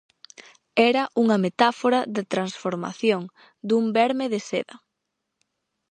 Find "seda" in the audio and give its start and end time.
4.49-4.75